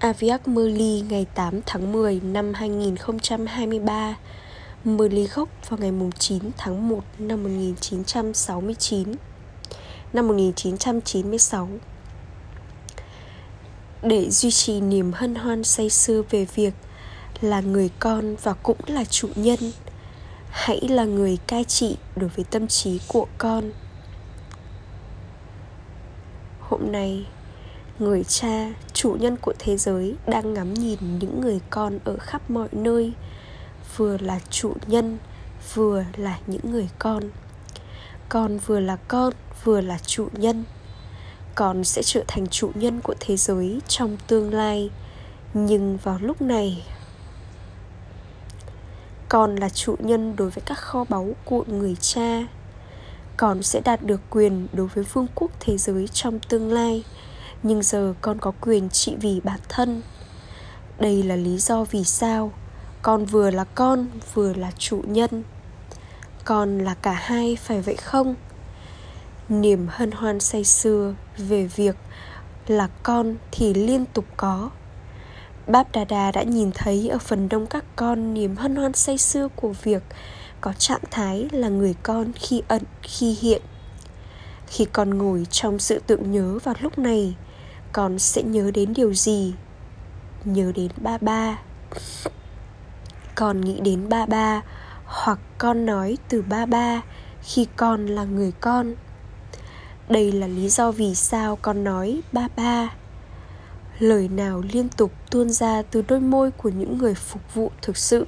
[0.00, 4.16] Aviak Merli ngày 8 tháng 10 năm 2023
[4.84, 9.14] Merli gốc vào ngày 9 tháng 1 năm 1969
[10.12, 11.68] Năm 1996
[14.02, 16.74] Để duy trì niềm hân hoan say sưa về việc
[17.40, 19.58] là người con và cũng là chủ nhân,
[20.50, 23.70] Hãy là người cai trị đối với tâm trí của con.
[26.60, 27.26] Hôm nay
[28.00, 32.50] người cha, chủ nhân của thế giới đang ngắm nhìn những người con ở khắp
[32.50, 33.12] mọi nơi.
[33.96, 35.18] Vừa là chủ nhân,
[35.74, 37.22] vừa là những người con.
[38.28, 39.32] Con vừa là con,
[39.64, 40.64] vừa là chủ nhân.
[41.54, 44.90] Con sẽ trở thành chủ nhân của thế giới trong tương lai.
[45.54, 46.84] Nhưng vào lúc này,
[49.28, 52.46] con là chủ nhân đối với các kho báu của người cha.
[53.36, 57.04] Con sẽ đạt được quyền đối với vương quốc thế giới trong tương lai
[57.62, 60.02] nhưng giờ con có quyền trị vì bản thân.
[60.98, 62.52] Đây là lý do vì sao
[63.02, 65.42] con vừa là con vừa là chủ nhân.
[66.44, 68.34] Con là cả hai phải vậy không?
[69.48, 71.96] Niềm hân hoan say sưa về việc
[72.66, 74.70] là con thì liên tục có.
[75.66, 79.18] Báp Đà Đà đã nhìn thấy ở phần đông các con niềm hân hoan say
[79.18, 80.02] sưa của việc
[80.60, 83.62] có trạng thái là người con khi ẩn khi hiện.
[84.66, 87.34] Khi con ngồi trong sự tưởng nhớ vào lúc này,
[87.92, 89.54] con sẽ nhớ đến điều gì?
[90.44, 91.58] Nhớ đến ba ba.
[93.34, 94.62] Con nghĩ đến ba ba,
[95.04, 97.02] hoặc con nói từ ba ba
[97.42, 98.94] khi con là người con.
[100.08, 102.94] Đây là lý do vì sao con nói ba ba.
[103.98, 107.96] Lời nào liên tục tuôn ra từ đôi môi của những người phục vụ thực
[107.96, 108.26] sự?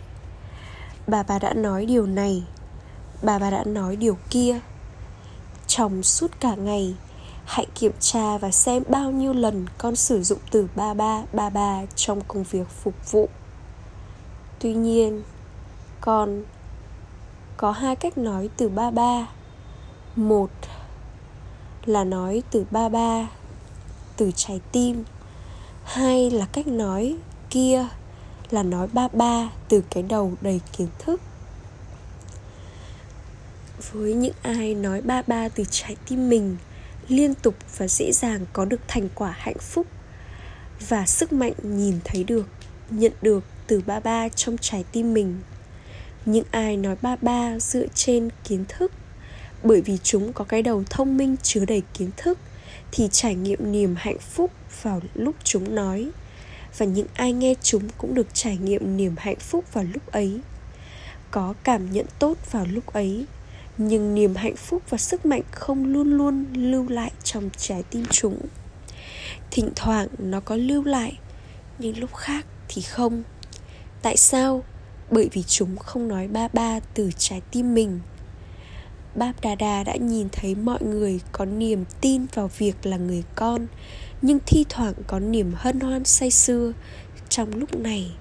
[1.07, 2.43] Bà bà đã nói điều này.
[3.23, 4.61] Bà bà đã nói điều kia.
[5.67, 6.95] Trong suốt cả ngày
[7.45, 11.51] hãy kiểm tra và xem bao nhiêu lần con sử dụng từ ba ba ba
[11.51, 13.29] ba trong công việc phục vụ.
[14.59, 15.23] Tuy nhiên
[16.01, 16.43] con
[17.57, 19.29] có hai cách nói từ ba ba.
[20.17, 20.51] Một
[21.85, 23.29] là nói từ ba ba
[24.17, 25.05] từ trái tim.
[25.85, 27.17] Hai là cách nói
[27.51, 27.87] kia
[28.51, 31.21] là nói ba ba từ cái đầu đầy kiến thức.
[33.93, 36.57] Với những ai nói ba ba từ trái tim mình
[37.09, 39.87] liên tục và dễ dàng có được thành quả hạnh phúc
[40.89, 42.49] và sức mạnh nhìn thấy được,
[42.91, 45.41] nhận được từ ba ba trong trái tim mình.
[46.27, 48.93] Những ai nói ba ba dựa trên kiến thức,
[49.63, 52.39] bởi vì chúng có cái đầu thông minh chứa đầy kiến thức,
[52.93, 54.51] thì trải nghiệm niềm hạnh phúc
[54.83, 56.11] vào lúc chúng nói.
[56.79, 60.41] Và những ai nghe chúng cũng được trải nghiệm niềm hạnh phúc vào lúc ấy.
[61.31, 63.27] Có cảm nhận tốt vào lúc ấy
[63.79, 68.05] nhưng niềm hạnh phúc và sức mạnh không luôn luôn lưu lại trong trái tim
[68.11, 68.39] chúng.
[69.51, 71.19] Thỉnh thoảng nó có lưu lại,
[71.79, 73.23] nhưng lúc khác thì không.
[74.03, 74.65] Tại sao?
[75.11, 78.01] Bởi vì chúng không nói ba ba từ trái tim mình.
[79.15, 83.23] Báp Đà Đà đã nhìn thấy mọi người có niềm tin vào việc là người
[83.35, 83.67] con,
[84.23, 86.73] Nhưng thi thoảng có niềm hân hoan say sưa.
[87.29, 88.13] Trong lúc này,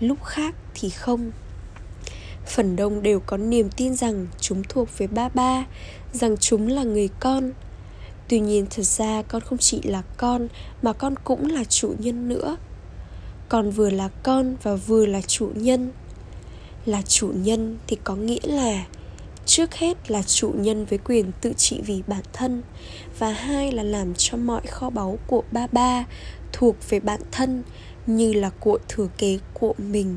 [0.00, 1.30] Lúc khác thì không
[2.46, 5.64] phần đông đều có niềm tin rằng chúng thuộc về ba ba,
[6.12, 7.50] rằng chúng là người con.
[8.28, 10.48] Tuy nhiên thật ra con không chỉ là con,
[10.82, 12.56] mà con cũng là chủ nhân nữa.
[13.48, 15.92] Con vừa là con và vừa là chủ nhân.
[16.86, 18.84] Là chủ nhân thì có nghĩa là
[19.46, 22.62] trước hết là chủ nhân với quyền tự trị vì bản thân,
[23.18, 26.04] và hai là làm cho mọi kho báu của ba ba
[26.52, 27.62] thuộc về bản thân
[28.06, 30.16] như là của thừa kế của mình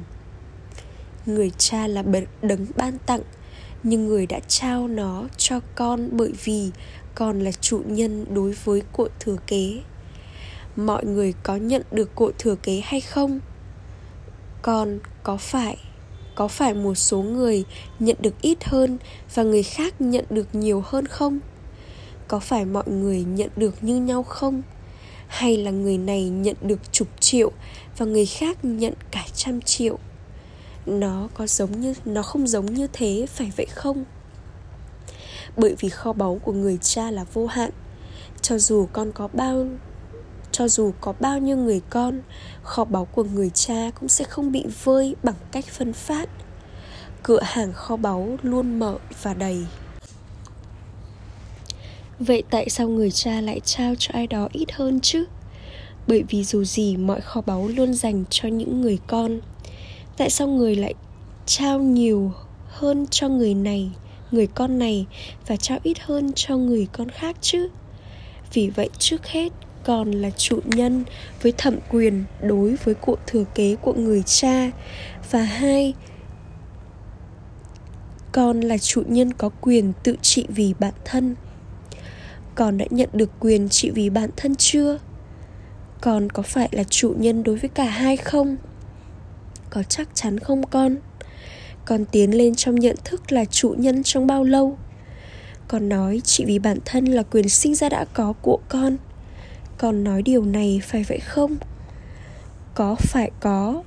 [1.28, 2.04] người cha là
[2.42, 3.22] đấng ban tặng,
[3.84, 6.72] nhưng người đã trao nó cho con bởi vì
[7.16, 9.80] con là chủ nhân đối với cội thừa kế.
[10.76, 13.40] Mọi người có nhận được cội thừa kế hay không?
[14.62, 15.78] Con có phải
[16.38, 17.64] có phải một số người
[18.00, 18.98] nhận được ít hơn
[19.36, 21.40] và người khác nhận được nhiều hơn không?
[22.28, 24.62] Có phải mọi người nhận được như nhau không?
[25.28, 27.52] Hay là người này nhận được chục triệu
[27.98, 30.00] và người khác nhận cả trăm triệu?
[30.88, 34.04] Nó có giống như, nó không giống như thế, phải vậy không?
[35.58, 37.72] Bởi vì kho báu của người cha là vô hạn.
[38.42, 39.66] Cho dù con có bao,
[40.52, 42.22] cho dù có bao nhiêu người con,
[42.64, 46.30] kho báu của người cha cũng sẽ không bị vơi bằng cách phân phát.
[47.24, 49.66] Cửa hàng kho báu luôn mở và đầy.
[52.20, 55.26] Vậy tại sao người cha lại trao cho ai đó ít hơn chứ?
[56.08, 59.40] Bởi vì dù gì, mọi kho báu luôn dành cho những người con
[60.18, 60.94] tại sao người lại
[61.46, 62.32] trao nhiều
[62.68, 63.92] hơn cho người này,
[64.32, 65.06] người con này,
[65.48, 67.70] và trao ít hơn cho người con khác chứ?
[68.54, 69.54] Vì vậy trước hết
[69.84, 71.04] còn là chủ nhân
[71.42, 74.72] với thẩm quyền đối với cụ thừa kế của người cha.
[75.32, 75.94] Và hai,
[78.32, 81.36] con là chủ nhân có quyền tự trị vì bản thân.
[82.56, 85.00] Con đã nhận được quyền trị vì bản thân chưa?
[86.02, 88.58] Con có phải là chủ nhân đối với cả hai không?
[89.70, 90.96] Có chắc chắn không con?
[91.86, 94.78] Con tiến lên trong nhận thức là chủ nhân trong bao lâu?
[95.68, 98.98] Con nói chỉ vì bản thân là quyền sinh ra đã có của con.
[99.78, 101.56] Con nói điều này phải vậy không?
[102.76, 103.84] Có phải có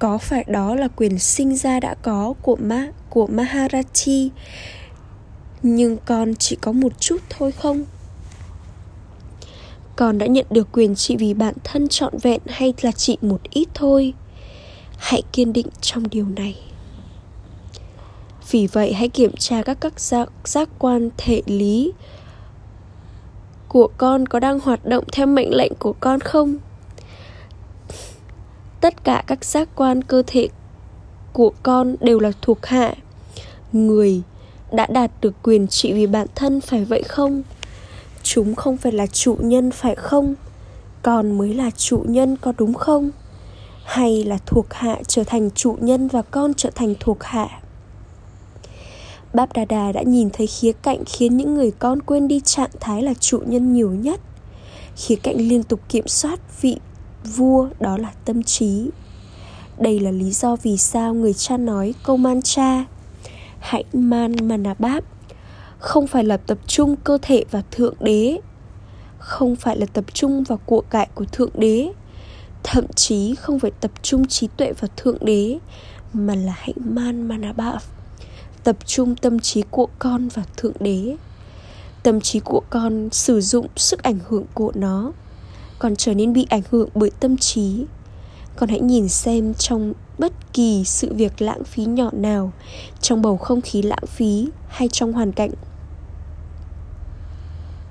[0.00, 4.28] có phải đó là quyền sinh ra đã có của ma, của Maharaji?
[5.62, 7.84] Nhưng con chỉ có một chút thôi không?
[9.96, 13.40] Con đã nhận được quyền trị vì bản thân trọn vẹn hay là chỉ một
[13.50, 14.14] ít thôi?
[15.00, 16.56] Hãy kiên định trong điều này.
[18.50, 21.92] Vì vậy hãy kiểm tra các các giác, giác quan thể lý
[23.68, 26.56] của con có đang hoạt động theo mệnh lệnh của con không?
[28.80, 30.48] Tất cả các giác quan cơ thể
[31.32, 32.94] của con đều là thuộc hạ.
[33.72, 34.22] Người
[34.72, 37.42] đã đạt được quyền trị vì bản thân phải vậy không?
[38.22, 40.34] Chúng không phải là chủ nhân phải không?
[41.02, 43.10] Con mới là chủ nhân có đúng không?
[43.84, 47.60] Hay là thuộc hạ trở thành chủ nhân và con trở thành thuộc hạ
[49.34, 52.70] Báp Đà Đà đã nhìn thấy khía cạnh khiến những người con quên đi trạng
[52.80, 54.20] thái là chủ nhân nhiều nhất.
[54.96, 56.76] Khía cạnh liên tục kiểm soát vị
[57.24, 58.90] vua đó là tâm trí.
[59.78, 62.84] Đây là lý do vì sao người cha nói câu man cha,
[63.58, 65.04] Hãy man manabab
[65.78, 68.40] Không phải là tập trung cơ thể và thượng đế,
[69.18, 71.92] Không phải là tập trung vào cuộc cải của thượng đế
[72.62, 75.58] Thậm chí không phải tập trung trí tuệ vào thượng đế,
[76.12, 77.78] Mà là hãy man manaba.
[78.64, 81.16] Tập trung tâm trí của con vào thượng đế.
[82.02, 85.12] Tâm trí của con sử dụng sức ảnh hưởng của nó.
[85.78, 87.84] Còn trở nên bị ảnh hưởng bởi tâm trí.
[88.56, 92.52] Con hãy nhìn xem trong bất kỳ sự việc lãng phí nhỏ nào,
[93.00, 95.50] trong bầu không khí lãng phí hay trong hoàn cảnh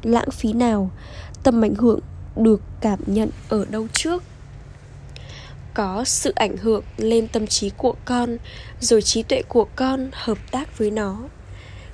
[0.03, 0.89] lãng phí nào,
[1.43, 1.99] tâm ảnh hưởng
[2.35, 4.23] được cảm nhận ở đâu trước?
[5.73, 8.37] Có sự ảnh hưởng lên tâm trí của con,
[8.79, 11.17] rồi trí tuệ của con hợp tác với nó.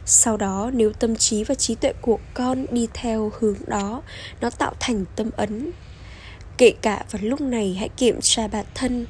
[0.05, 4.01] Sau đó, nếu tâm trí và trí tuệ của con đi theo hướng đó,
[4.41, 5.71] nó tạo thành tâm ấn.
[6.57, 9.05] Kể cả vào lúc này, hãy kiểm tra bản thân,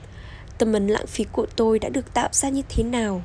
[0.57, 3.23] tâm ấn lãng phí của tôi đã được tạo ra như thế nào.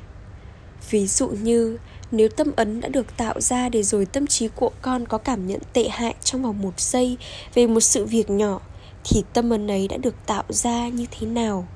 [0.90, 1.78] Ví dụ như,
[2.10, 5.46] nếu tâm ấn đã được tạo ra để rồi tâm trí của con có cảm
[5.46, 7.16] nhận tệ hại trong vòng một giây
[7.54, 8.60] về một sự việc nhỏ
[9.04, 11.66] thì tâm ấn ấy đã được tạo ra như thế nào?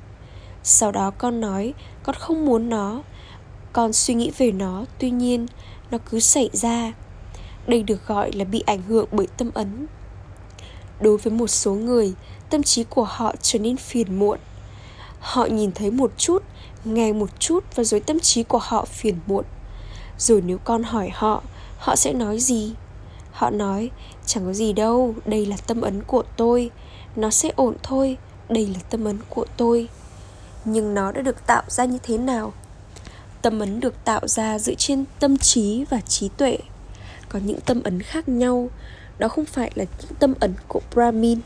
[0.62, 3.02] Sau đó con nói, con không muốn nó.
[3.72, 5.46] Con suy nghĩ về nó, tuy nhiên
[5.90, 6.92] nó cứ xảy ra.
[7.66, 9.86] Đây được gọi là bị ảnh hưởng bởi tâm ấn.
[11.00, 12.12] Đối với một số người,
[12.50, 14.38] tâm trí của họ trở nên phiền muộn.
[15.20, 16.42] Họ nhìn thấy một chút,
[16.84, 19.44] nghe một chút và rồi tâm trí của họ phiền muộn.
[20.18, 21.42] Rồi nếu con hỏi họ
[21.78, 22.74] họ sẽ nói gì?
[23.32, 23.90] Họ nói,
[24.26, 26.70] chẳng có gì đâu, đây là tâm ấn của tôi
[27.16, 28.16] nó sẽ ổn thôi,
[28.48, 29.88] đây là tâm ấn của tôi.
[30.64, 32.52] Nhưng nó đã được tạo ra như thế nào?
[33.42, 36.58] Tâm ấn được tạo ra dựa trên tâm trí và trí tuệ.
[37.28, 38.68] Có những tâm ấn khác nhau,
[39.18, 41.40] đó không phải là những tâm ấn của brahmin.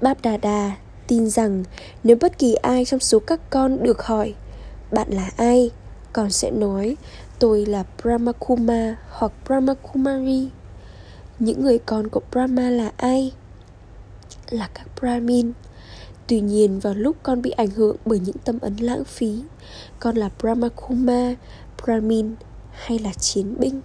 [0.00, 0.72] Bab đà đà
[1.06, 1.64] tin rằng
[2.04, 4.34] nếu bất kỳ ai trong số các con được hỏi,
[4.90, 5.70] bạn là ai?
[6.12, 6.96] con sẽ nói,
[7.38, 10.48] tôi là brahmakuma hoặc brahmakumari
[11.38, 13.32] những người con của brahma là ai?
[14.52, 15.52] Là các Brahmin.
[16.26, 19.42] Tuy nhiên vào lúc con bị ảnh hưởng bởi những tâm ấn lãng phí,
[20.00, 21.34] con là Brahmakuma,
[21.84, 22.34] Brahmin
[22.72, 23.80] hay là chiến binh?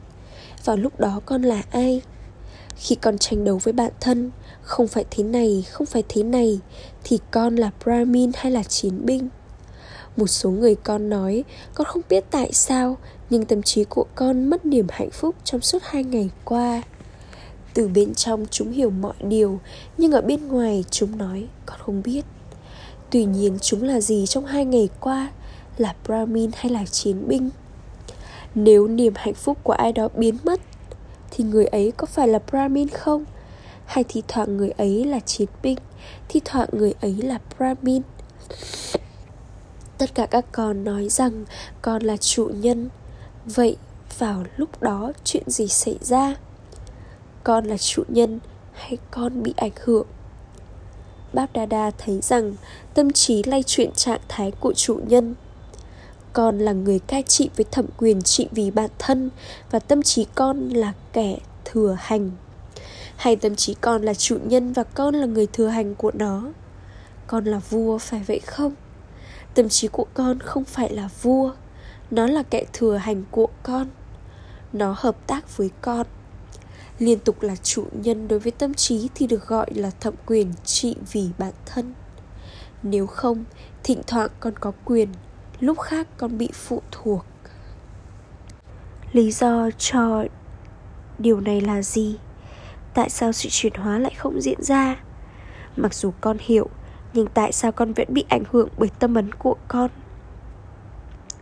[0.65, 2.01] Vào lúc đó con là ai?
[2.75, 6.59] Khi con tranh đấu với bản thân, không phải thế này, không phải thế này,
[7.03, 9.29] thì con là Brahmin hay là chiến binh?
[10.17, 11.43] Một số người con nói,
[11.73, 12.97] con không biết tại sao,
[13.29, 16.81] nhưng tâm trí của con mất niềm hạnh phúc trong suốt hai ngày qua
[17.73, 19.59] từ bên trong chúng hiểu mọi điều,
[19.97, 22.25] nhưng ở bên ngoài chúng nói, con không biết.
[23.09, 25.31] Tuy nhiên chúng là gì trong hai ngày qua?
[25.77, 27.49] Là brahmin hay là chiến binh?
[28.55, 30.61] Nếu niềm hạnh phúc của ai đó biến mất,
[31.31, 33.25] thì người ấy có phải là brahmin không?
[33.85, 35.77] Hay thi thoảng người ấy là chiến binh
[36.27, 38.01] thi thoảng người ấy là brahmin?
[39.97, 41.45] Tất cả các con nói rằng
[41.81, 42.89] con là chủ nhân.
[43.45, 43.77] Vậy
[44.17, 46.35] vào lúc đó chuyện gì xảy ra?
[47.43, 48.39] Con là chủ nhân
[48.73, 50.07] hay con bị ảnh hưởng?
[51.33, 52.53] Báp Đa Đa thấy rằng
[52.93, 55.35] tâm trí lay chuyển trạng thái của chủ nhân.
[56.33, 59.29] Con là người cai trị với thẩm quyền trị vì bản thân
[59.71, 62.31] và tâm trí con là kẻ thừa hành.
[63.15, 66.43] Hay tâm trí con là chủ nhân và con là người thừa hành của nó?
[67.27, 68.73] Con là vua, phải vậy không?
[69.53, 71.51] Tâm trí của con không phải là vua,
[72.11, 73.87] nó là kẻ thừa hành của con.
[74.73, 76.07] Nó hợp tác với con
[76.99, 80.53] liên tục là chủ nhân đối với tâm trí thì được gọi là thẩm quyền
[80.63, 81.93] trị vì bản thân.
[82.83, 83.43] Nếu không,
[83.83, 85.09] thỉnh thoảng con có quyền,
[85.59, 87.25] lúc khác con bị phụ thuộc.
[89.11, 90.23] Lý do cho
[91.19, 92.17] điều này là gì?
[92.93, 94.95] Tại sao sự chuyển hóa lại không diễn ra?
[95.75, 96.69] Mặc dù con hiểu,
[97.13, 99.89] nhưng tại sao con vẫn bị ảnh hưởng bởi tâm ấn của con?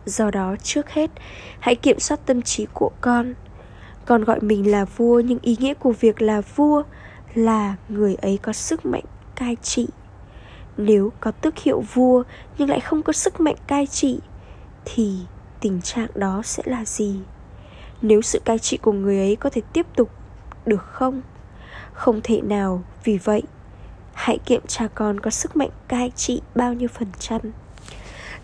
[0.06, 1.10] Do đó, trước hết,
[1.60, 3.34] hãy kiểm soát tâm trí của con
[4.12, 6.82] còn gọi mình là vua, nhưng ý nghĩa của việc là vua
[7.34, 9.04] là người ấy có sức mạnh,
[9.36, 9.88] cai trị.
[10.76, 12.22] Nếu có tước hiệu vua
[12.58, 14.20] nhưng lại không có sức mạnh cai trị,
[14.84, 15.18] thì
[15.60, 17.20] tình trạng đó sẽ là gì?
[18.02, 20.10] Nếu sự cai trị của người ấy có thể tiếp tục
[20.66, 21.22] được không?
[21.92, 22.82] Không thể nào.
[23.04, 23.42] Vì vậy,
[24.12, 27.40] hãy kiểm tra con có sức mạnh cai trị bao nhiêu phần trăm.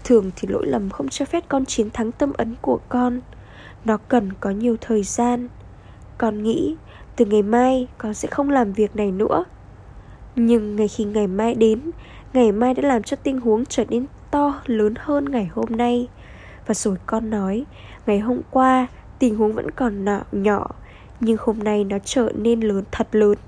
[0.04, 3.20] Thường thì lỗi lầm không cho phép con chiến thắng tâm ấn của con.
[3.84, 5.48] Nó cần có nhiều thời gian
[6.18, 6.76] con nghĩ
[7.16, 9.44] từ ngày mai con sẽ không làm việc này nữa.
[10.36, 11.90] Nhưng ngay khi ngày mai đến,
[12.32, 16.08] ngày mai đã làm cho tình huống trở nên to lớn hơn ngày hôm nay.
[16.66, 17.64] Và rồi con nói,
[18.06, 18.86] ngày hôm qua
[19.18, 20.66] tình huống vẫn còn nọ, nhỏ,
[21.20, 23.38] nhưng hôm nay nó trở nên lớn, thật lớn.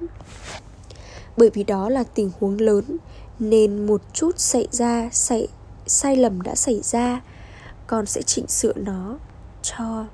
[1.37, 2.85] Bởi vì đó là tình huống lớn,
[3.39, 5.49] nên một chút xảy ra, xảy,
[5.87, 7.21] sai lầm đã xảy ra,
[7.87, 9.19] con sẽ chỉnh sửa nó
[9.63, 10.05] cho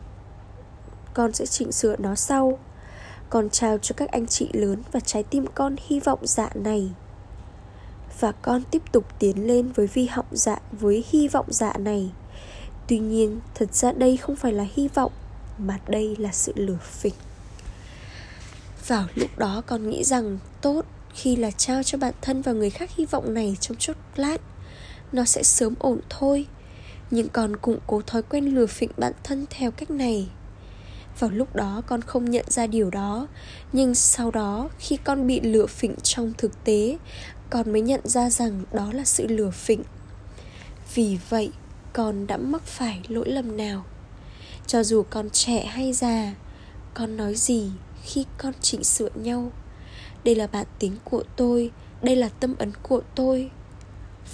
[1.16, 2.58] con sẽ chỉnh sửa nó sau.
[3.30, 6.90] Con trao cho các anh chị lớn và trái tim con hy vọng dạ này.
[8.20, 12.10] Và con tiếp tục tiến lên với vi vọng dạ với hy vọng dạ này.
[12.88, 15.12] Tuy nhiên, thật ra đây không phải là hy vọng,
[15.58, 17.14] mà đây là sự lừa phỉnh
[18.86, 20.82] vào lúc đó con nghĩ rằng tốt
[21.14, 24.40] khi là trao cho bản thân và người khác hy vọng này trong chốc lát.
[25.12, 26.46] Nó sẽ sớm ổn thôi,
[27.10, 30.28] nhưng còn củng cố thói quen lừa phỉnh bản thân theo cách này
[31.18, 33.26] vào lúc đó con không nhận ra điều đó.
[33.72, 36.98] Nhưng sau đó, khi con bị lừa phỉnh trong thực tế,
[37.50, 39.82] con mới nhận ra rằng đó là sự lừa phỉnh
[40.96, 41.50] vì vậy,
[41.92, 43.84] con đã mắc phải lỗi lầm nào?
[44.66, 46.34] Cho dù con trẻ hay già,
[46.94, 47.70] con nói gì
[48.04, 49.52] khi con chỉnh sửa nhau?
[50.24, 51.70] Đây là bản tính của tôi,
[52.02, 53.50] đây là tâm ấn của tôi.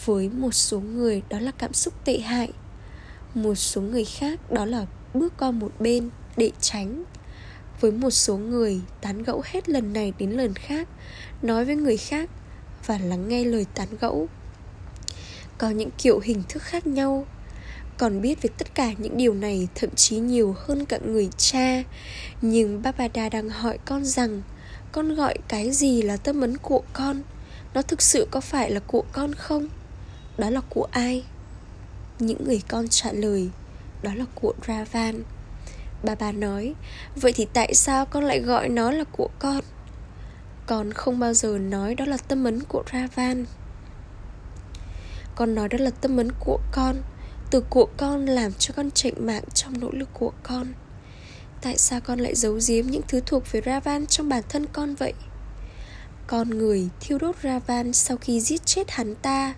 [0.05, 2.53] Với một số người đó là cảm xúc tệ hại,
[3.35, 7.05] một số người khác đó là bước qua một bên để tránh.
[7.81, 10.89] Với một số người tán gẫu hết lần này đến lần khác,
[11.43, 12.31] nói với người khác
[12.87, 14.29] và lắng nghe lời tán gẫu.
[15.59, 17.27] Có những kiểu hình thức khác nhau,
[17.99, 21.83] còn biết về tất cả những điều này thậm chí nhiều hơn cả người cha.
[22.43, 24.43] Nhưng babada đang hỏi con rằng,
[24.93, 27.23] con gọi cái gì là tâm ấn của con?
[27.75, 29.69] Nó thực sự có phải là của con không?
[30.39, 31.25] Đó là của ai?
[32.19, 33.51] Những người con trả lời,
[34.03, 35.23] đó là của ravan
[36.03, 36.75] bà bà nói,
[37.17, 39.61] vậy thì tại sao con lại gọi nó là của con?
[40.67, 43.45] Con không bao giờ nói đó là tâm ấn của ravan.
[45.35, 46.97] Con nói đó là tâm ấn của con,
[47.51, 50.67] từ của con làm cho con chạy mạng trong nỗ lực của con.
[51.63, 54.95] Tại sao con lại giấu giếm những thứ thuộc về ravan trong bản thân con
[54.95, 55.13] vậy?
[56.27, 59.55] Con người thiêu đốt ravan sau khi giết chết hắn ta,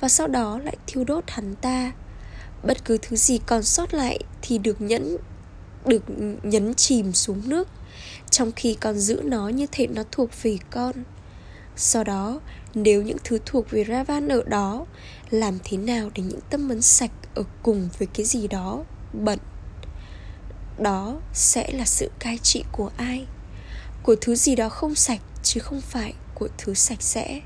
[0.00, 1.92] và sau đó lại thiêu đốt hắn ta.
[2.62, 5.16] Bất cứ thứ gì còn sót lại thì được nhẫn
[5.86, 6.02] được
[6.42, 7.68] nhấn chìm xuống nước,
[8.30, 10.92] trong khi con giữ nó như thể nó thuộc về con.
[11.76, 12.40] Sau đó,
[12.74, 14.86] nếu những thứ thuộc về ravan ở đó,
[15.30, 19.38] làm thế nào để những tâm ấn sạch ở cùng với cái gì đó bẩn?
[20.78, 23.26] Đó sẽ là sự cai trị của ai?
[24.02, 27.40] Của thứ gì đó không sạch chứ không phải của thứ sạch sẽ.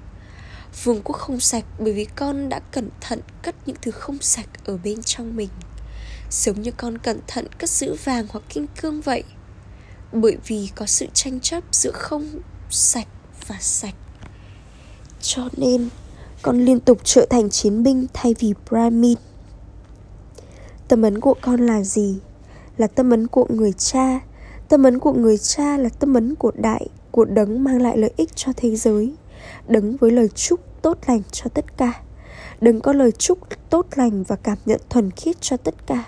[0.84, 4.48] Vương quốc không sạch bởi vì con đã cẩn thận cất những thứ không sạch
[4.64, 5.48] ở bên trong mình
[6.30, 9.22] giống như con cẩn thận cất giữ vàng hoặc kim cương vậy.
[10.12, 13.08] Bởi vì có sự tranh chấp giữa không sạch
[13.46, 13.94] và sạch.
[15.20, 15.88] Cho nên,
[16.42, 19.18] con liên tục trở thành chiến binh thay vì brahmin.
[20.88, 22.18] Tâm ấn của con là gì?
[22.76, 24.20] Là tâm ấn của người cha.
[24.68, 28.12] Tâm ấn của người cha là tâm ấn của đại, của đấng mang lại lợi
[28.16, 29.14] ích cho thế giới,
[29.68, 32.02] đấng với lời chúc tốt lành cho tất cả.
[32.60, 33.38] Đừng có lời chúc
[33.70, 36.04] tốt lành và cảm nhận thuần khiết cho tất cả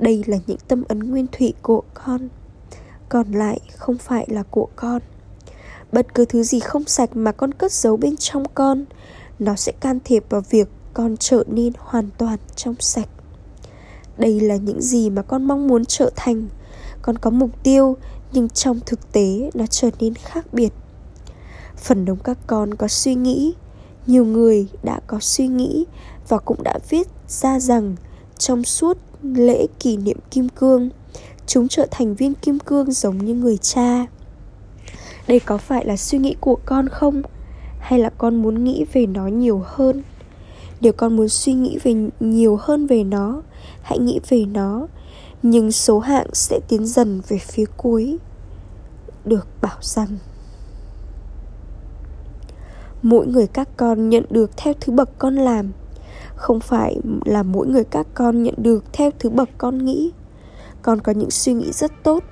[0.00, 2.28] đây là những tâm ấn nguyên thủy của con,
[3.08, 5.02] còn lại không phải là của con.
[5.92, 8.84] Bất cứ thứ gì không sạch mà con cất giấu bên trong con,
[9.38, 13.08] nó sẽ can thiệp vào việc con trở nên hoàn toàn trong sạch.
[14.18, 16.48] Đây là những gì mà con mong muốn trở thành.
[17.02, 17.96] Con có mục tiêu,
[18.32, 20.72] nhưng trong thực tế nó trở nên khác biệt.
[21.76, 23.54] Phần đông các con có suy nghĩ,
[24.06, 25.84] nhiều người đã có suy nghĩ
[26.28, 27.96] và cũng đã viết ra rằng
[28.38, 30.90] trong suốt lễ kỷ niệm kim cương.
[31.46, 34.06] Chúng trở thành viên kim cương giống như người cha.
[35.28, 37.22] Đây có phải là suy nghĩ của con không?
[37.78, 40.02] Hay là con muốn nghĩ về nó nhiều hơn?
[40.80, 43.42] Nếu con muốn suy nghĩ về nhiều hơn về nó,
[43.82, 44.86] hãy nghĩ về nó.
[45.42, 48.18] Nhưng số hạng sẽ tiến dần về phía cuối.
[49.24, 50.18] Được bảo rằng,
[53.02, 55.72] mỗi người các con nhận được theo thứ bậc con làm
[56.40, 60.12] không phải là mỗi người các con nhận được theo thứ bậc con nghĩ.
[60.82, 62.24] Con có những suy nghĩ rất tốt.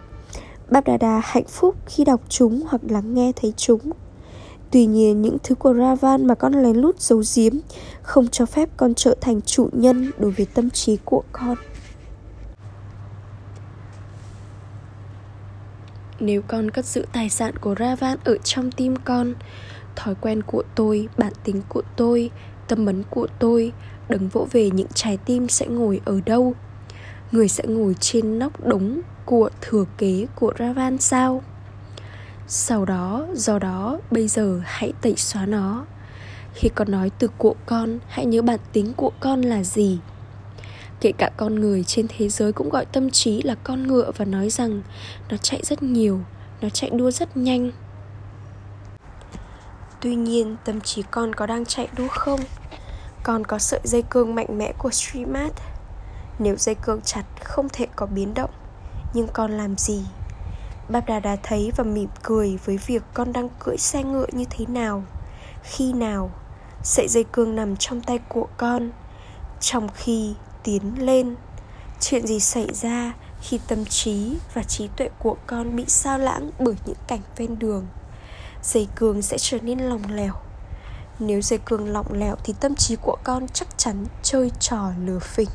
[0.71, 3.81] Báp Đà Đà hạnh phúc khi đọc chúng hoặc lắng nghe thấy chúng.
[4.71, 7.53] Tuy nhiên những thứ của Ravan mà con lén lút giấu giếm
[8.03, 11.55] Không cho phép con trở thành chủ nhân đối với tâm trí của con.
[16.21, 19.35] Nếu con cất giữ tài sản của Ravan ở trong tim con
[19.97, 22.31] Thói quen của tôi, bản tính của tôi,
[22.69, 23.73] tâm ấn của tôi
[24.09, 26.55] Đừng vỗ về những trái tim sẽ ngồi ở đâu
[27.33, 31.43] Người sẽ ngồi trên nóc đống của thừa kế của Ravan sao?
[32.47, 35.85] Sau đó, do đó, bây giờ hãy tẩy xóa nó
[36.55, 39.99] Khi con nói từ của con, hãy nhớ bản tính của con là gì
[41.00, 44.25] Kể cả con người trên thế giới cũng gọi tâm trí là con ngựa và
[44.25, 44.83] nói rằng
[45.31, 46.21] nó chạy rất nhiều,
[46.61, 47.71] nó chạy đua rất nhanh.
[50.00, 52.41] Tuy nhiên, tâm trí con có đang chạy đua không?
[53.29, 55.53] Còn có sợi dây cương mạnh mẽ của Streamat.
[56.39, 58.51] Nếu dây cương chặt không thể có biến động,
[59.15, 60.05] nhưng con làm gì?
[60.89, 64.45] babda Đà Đà thấy và mỉm cười với việc con đang cưỡi xe ngựa như
[64.51, 65.05] thế nào,
[65.63, 66.31] khi nào.
[66.83, 68.91] Sợi dây cương nằm trong tay của con,
[69.61, 71.37] trong khi tiến lên
[72.01, 76.51] chuyện gì xảy ra khi tâm trí và trí tuệ của con bị sao lãng
[76.59, 77.87] bởi những cảnh ven đường
[78.63, 80.35] dây cương sẽ trở nên lỏng lẻo
[81.19, 85.19] nếu dây cương lỏng lẻo thì tâm trí của con chắc chắn chơi trò lừa
[85.19, 85.49] phỉnh.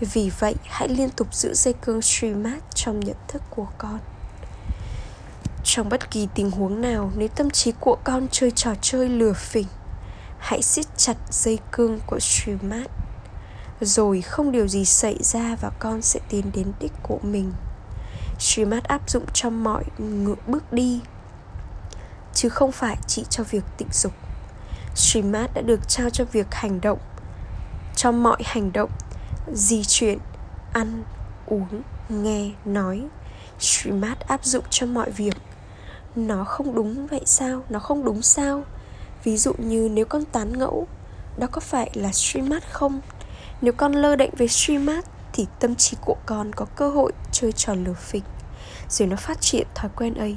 [0.00, 3.98] Vì vậy, hãy liên tục giữ dây cương streamat trong nhận thức của con.
[5.64, 9.32] Trong bất kỳ tình huống nào, nếu tâm trí của con chơi trò chơi lừa
[9.32, 9.66] phỉnh,
[10.38, 12.90] hãy siết chặt dây cương của streamat
[13.80, 17.52] rồi không điều gì xảy ra và con sẽ tiến đến đích của mình.
[18.38, 21.00] Streamat áp dụng cho mọi ngựa bước đi,
[22.34, 24.12] chứ không phải chỉ cho việc tịnh dục.
[24.98, 26.98] Streamat đã được trao cho việc hành động.
[27.96, 28.90] Cho mọi hành động,
[29.52, 30.18] di chuyển,
[30.72, 31.04] ăn,
[31.46, 33.08] uống, nghe, nói
[33.58, 35.34] Streamat áp dụng cho mọi việc.
[36.16, 37.62] Nó không đúng vậy sao?
[37.68, 38.62] Nó không đúng sao?
[39.24, 40.86] Ví dụ như nếu con tán ngẫu,
[41.38, 43.00] đó có phải là streamat không?
[43.60, 47.52] Nếu con lơ đệnh về streamat thì tâm trí của con có cơ hội chơi
[47.52, 48.24] trò lừa phịch.
[48.88, 50.36] Rồi nó phát triển thói quen ấy.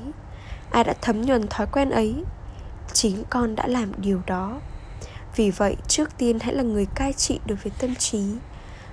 [0.71, 2.23] Ai đã thấm nhuần thói quen ấy
[2.93, 4.59] chính con đã làm điều đó.
[5.35, 8.23] Vì vậy, trước tiên hãy là người cai trị đối với tâm trí.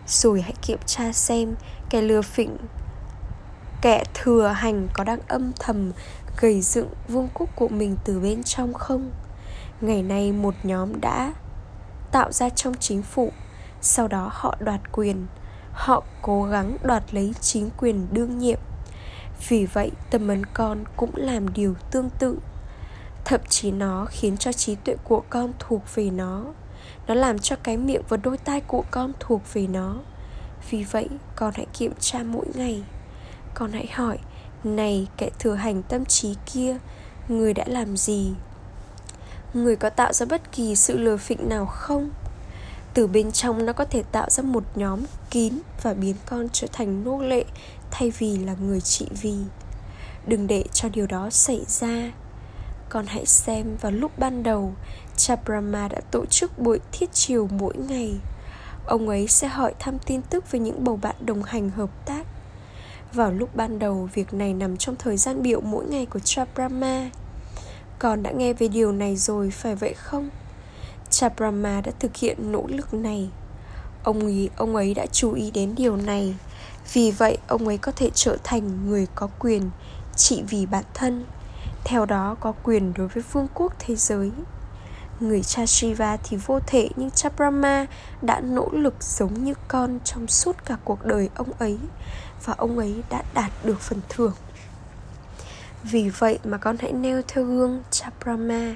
[0.06, 1.54] Rồi hãy kiểm tra xem
[1.90, 2.56] kẻ lừa phỉnh,
[3.82, 5.92] kẻ thừa hành có đang âm thầm
[6.40, 9.10] gầy dựng vương quốc của mình từ bên trong không?
[9.80, 11.32] Ngày nay một nhóm đã
[12.12, 13.32] tạo ra trong chính phủ,
[13.80, 15.26] sau đó họ đoạt quyền.
[15.72, 18.58] Họ cố gắng đoạt lấy chính quyền đương nhiệm.
[19.48, 22.38] Vì vậy, tâm ấn con cũng làm điều tương tự
[23.28, 26.44] thậm chí nó khiến cho trí tuệ của con thuộc về nó.
[27.06, 29.96] Nó làm cho cái miệng và đôi tai của con thuộc về nó.
[30.70, 32.82] Vì vậy, con hãy kiểm tra mỗi ngày.
[33.54, 34.18] Con hãy hỏi,
[34.64, 36.76] này, kẻ thừa hành tâm trí kia,
[37.28, 38.32] người đã làm gì?
[39.54, 42.10] Người có tạo ra bất kỳ sự lừa phỉnh nào không?
[42.94, 46.66] Từ bên trong nó có thể tạo ra một nhóm kín và biến con trở
[46.72, 47.44] thành nô lệ
[47.90, 49.34] thay vì là người trị vì.
[50.26, 52.10] Đừng để cho điều đó xảy ra
[52.88, 54.74] con hãy xem vào lúc ban đầu
[55.16, 58.14] cha brahma đã tổ chức buổi thiết chiều mỗi ngày.
[58.86, 62.26] Ông ấy sẽ hỏi thăm tin tức về những bầu bạn đồng hành hợp tác.
[63.12, 66.44] Vào lúc ban đầu, việc này nằm trong thời gian biểu mỗi ngày của cha
[66.54, 67.10] brahma
[67.98, 70.28] con đã nghe về điều này rồi, phải vậy không?
[71.10, 73.28] Cha brahma đã thực hiện nỗ lực này.
[74.04, 76.34] Ông ấy ông ấy đã chú ý đến điều này.
[76.92, 79.70] Vì vậy, ông ấy có thể trở thành người có quyền,
[80.16, 81.24] chỉ vì bản thân
[81.84, 84.30] theo đó có quyền đối với vương quốc thế giới.
[85.20, 87.86] Người cha Shiva thì vô thể nhưng cha Brahma
[88.22, 91.78] đã nỗ lực giống như con trong suốt cả cuộc đời ông ấy,
[92.44, 94.34] và ông ấy đã đạt được phần thưởng.
[95.82, 98.74] Vì vậy mà con hãy nêu theo gương cha Brahma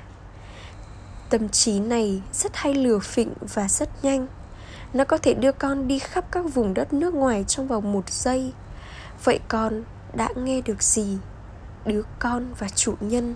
[1.33, 4.27] tâm trí này rất hay lừa phỉnh và rất nhanh.
[4.93, 8.11] Nó có thể đưa con đi khắp các vùng đất nước ngoài trong vòng một
[8.11, 8.53] giây.
[9.25, 9.85] Vậy con
[10.15, 11.19] đã nghe được gì?
[11.85, 13.35] Đứa con và chủ nhân.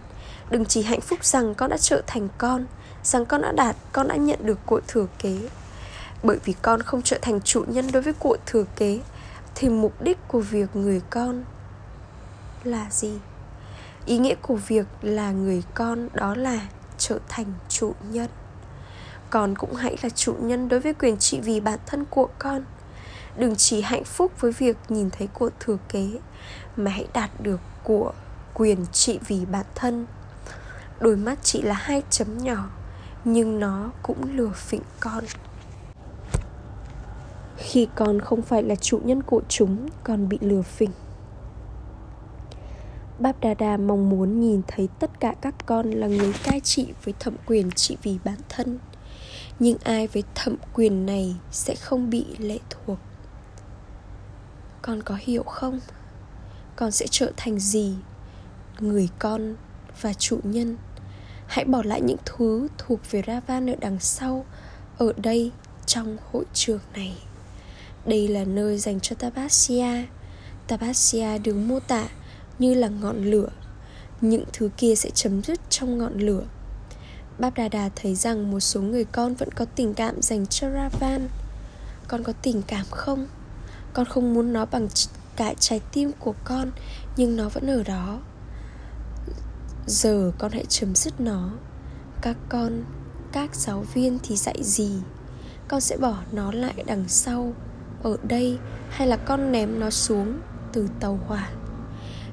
[0.51, 2.67] Đừng chỉ hạnh phúc rằng con đã trở thành con,
[3.03, 5.49] rằng con đã đạt, con đã nhận được cội thừa kế.
[6.23, 9.01] Bởi vì con không trở thành chủ nhân đối với cội thừa kế,
[9.55, 11.45] thì mục đích của việc người con
[12.65, 13.13] là gì?
[14.07, 16.61] Ý nghĩa của việc là người con đó là
[16.99, 18.29] trở thành chủ nhân.
[19.31, 22.65] Con cũng hãy là chủ nhân đối với quyền trị vì bản thân của con.
[23.37, 26.11] Đừng chỉ hạnh phúc với việc nhìn thấy của thừa kế,
[26.77, 28.13] mà hãy đạt được của
[28.59, 30.07] quyền trị vì bản thân
[31.01, 32.71] đôi mắt chị là hai chấm nhỏ,
[33.25, 35.25] nhưng nó cũng lừa phỉnh con
[37.57, 40.91] khi con không phải là chủ nhân của chúng, con bị lừa phỉnh
[43.19, 46.87] Báp Đà Đà mong muốn nhìn thấy tất cả các con là người cai trị
[47.05, 48.79] với thẩm quyền trị vì bản thân
[49.59, 52.99] Nhưng ai với thẩm quyền này sẽ không bị lệ thuộc
[54.83, 55.81] Con có hiểu không?
[56.77, 57.95] Con sẽ trở thành gì?
[58.81, 59.55] Người con
[60.01, 60.77] và chủ nhân.
[61.47, 64.45] Hãy bỏ lại những thứ thuộc về Ravan ở đằng sau,
[64.99, 65.53] Ở đây
[65.87, 67.17] trong hội trường này.
[68.07, 70.07] Đây là nơi dành cho Tapasya.
[70.67, 72.09] Tapasya được mô tả
[72.59, 73.49] như là ngọn lửa.
[74.21, 76.45] Những thứ kia sẽ chấm dứt trong ngọn lửa.
[77.39, 80.71] Báp Đà Đà thấy rằng một số người con vẫn có tình cảm dành cho
[80.71, 81.29] Ravan.
[82.09, 83.27] Con có tình cảm không?
[83.93, 84.89] Con không muốn nó bằng
[85.37, 86.71] cả trái tim của con,
[87.17, 88.21] Nhưng nó vẫn ở đó.
[89.87, 91.51] Giờ con hãy chấm dứt nó.
[92.23, 92.85] Các con,
[93.33, 94.93] các giáo viên thì dạy gì?
[95.69, 97.55] Con sẽ bỏ nó lại đằng sau
[98.03, 98.59] Ở đây
[98.91, 100.41] hay là con ném nó xuống
[100.73, 101.51] từ tàu hỏa?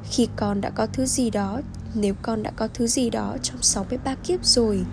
[0.04, 1.62] Khi con đã có thứ gì đó
[1.94, 4.86] nếu con đã có thứ gì đó trong 63 kiếp rồi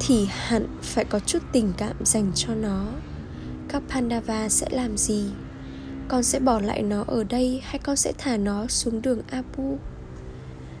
[0.00, 2.86] thì hẳn phải có chút tình cảm dành cho nó.
[3.68, 5.30] Các pandava sẽ làm gì?
[6.08, 9.78] Con sẽ bỏ lại nó ở đây hay con sẽ thả nó xuống đường apu?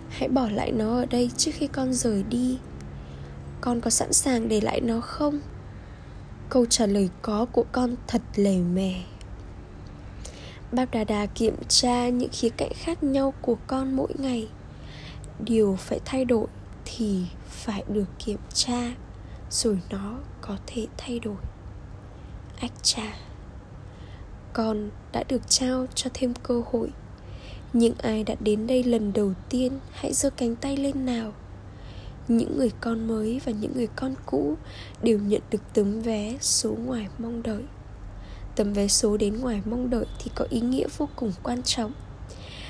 [0.08, 2.58] Hãy bỏ lại nó ở đây trước khi con rời đi.
[3.60, 5.40] Con có sẵn sàng để lại nó không?
[6.48, 8.92] Câu trả lời có của con thật lề mề.
[10.72, 14.48] Bác Đà Đà kiểm tra những khía cạnh khác nhau của con mỗi ngày.
[15.44, 16.46] Điều phải thay đổi
[16.84, 18.92] thì phải được kiểm tra,
[19.50, 21.36] Rồi nó có thể thay đổi.
[22.60, 23.16] Ách cha,
[24.52, 26.90] Con đã được trao cho thêm cơ hội
[27.72, 31.32] những ai đã đến đây lần đầu tiên, Hãy giơ cánh tay lên nào.
[32.28, 34.56] Những người con mới và những người con cũ
[35.02, 37.62] đều nhận được tấm vé số ngoài mong đợi.
[38.56, 41.92] Tấm vé số đến ngoài mong đợi thì có ý nghĩa vô cùng quan trọng.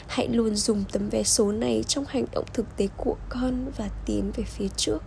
[0.06, 3.88] Hãy luôn dùng tấm vé số này trong hành động thực tế của con và
[4.06, 5.02] tiến về phía trước.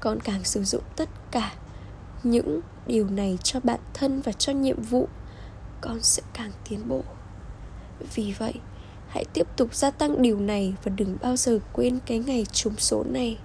[0.00, 1.54] Con càng sử dụng tất cả
[2.22, 5.08] những điều này cho bản thân và cho nhiệm vụ,
[5.80, 7.02] con sẽ càng tiến bộ.
[8.14, 8.54] Vì vậy
[9.14, 12.76] hãy tiếp tục gia tăng điều này và đừng bao giờ quên cái ngày trúng
[12.78, 13.38] số này.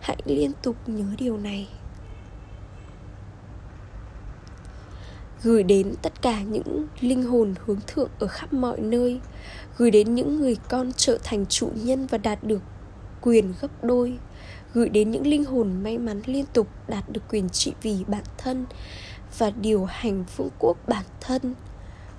[0.00, 1.68] Hãy liên tục nhớ điều này.
[5.42, 9.20] Gửi đến tất cả những linh hồn hướng thượng ở khắp mọi nơi.
[9.76, 12.62] Gửi đến những người con trở thành chủ nhân và đạt được
[13.20, 14.18] quyền gấp đôi.
[14.74, 18.24] Gửi đến những linh hồn may mắn liên tục đạt được quyền trị vì bản
[18.38, 18.66] thân
[19.38, 21.54] và điều hành vương quốc bản thân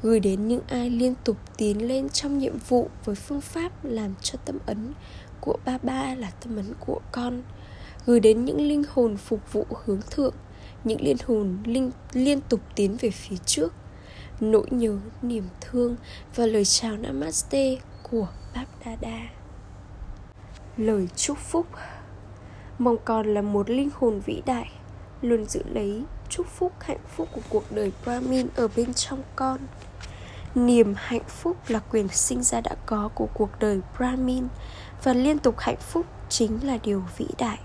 [0.04, 4.14] gửi đến những ai liên tục tiến lên trong nhiệm vụ với phương pháp làm
[4.22, 4.94] cho tâm ấn
[5.42, 7.42] của ba ba là tâm ấn của con.
[8.06, 10.34] Gửi đến những linh hồn phục vụ hướng thượng,
[10.84, 13.74] những linh hồn linh, liên tục tiến về phía trước.
[14.40, 15.96] Nỗi nhớ, niềm thương
[16.36, 17.76] và lời chào namaste
[18.12, 19.20] của Báp Đa Đa
[20.78, 21.68] lời chúc phúc.
[22.80, 24.72] Mong con là một linh hồn vĩ đại,
[25.22, 29.58] luôn giữ lấy chúc phúc hạnh phúc của cuộc đời Brahmin ở bên trong con
[30.66, 34.48] niềm hạnh phúc là quyền sinh ra đã có của cuộc đời Brahmin
[35.04, 37.60] và liên tục hạnh phúc chính là điều vĩ đại.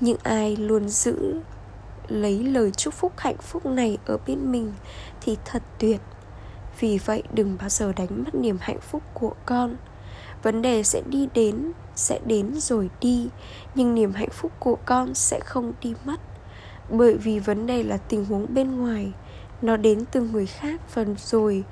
[0.00, 1.40] Những ai luôn giữ,
[2.08, 4.72] lấy lời chúc phúc hạnh phúc này ở bên mình
[5.20, 6.00] thì thật tuyệt.
[6.80, 9.76] Vì vậy đừng bao giờ đánh mất niềm hạnh phúc của con.
[10.42, 13.28] Vấn đề sẽ đi đến, sẽ đến rồi đi,
[13.74, 16.20] nhưng niềm hạnh phúc của con sẽ không đi mất.
[16.90, 19.12] Bởi vì vấn đề là tình huống bên ngoài,
[19.62, 21.64] nó đến từ người khác phần rồi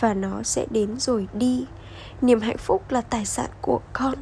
[0.00, 1.66] và nó sẽ đến rồi đi.
[2.22, 4.14] Niềm hạnh phúc là tài sản của con.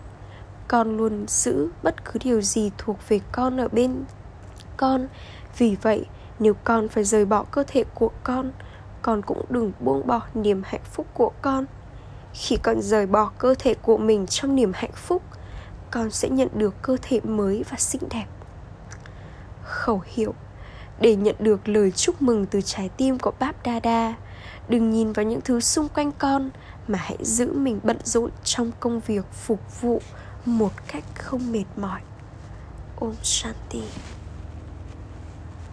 [0.68, 4.04] Con luôn giữ bất cứ điều gì thuộc về con ở bên
[4.76, 5.08] con.
[5.58, 6.06] Vì vậy,
[6.38, 8.52] nếu con phải rời bỏ cơ thể của con
[9.06, 11.64] con cũng đừng buông bỏ niềm hạnh phúc của con.
[12.34, 15.22] Khi con rời bỏ cơ thể của mình trong niềm hạnh phúc,
[15.90, 18.26] con sẽ nhận được cơ thể mới và xinh đẹp.
[19.64, 20.34] Khẩu hiệu,
[21.00, 24.14] để nhận được lời chúc mừng từ trái tim của Báp Đa Đa
[24.68, 26.50] đừng nhìn vào những thứ xung quanh con,
[26.88, 30.00] mà hãy giữ mình bận rộn trong công việc phục vụ
[30.44, 32.00] một cách không mệt mỏi.
[32.96, 33.82] Ôm Shanti.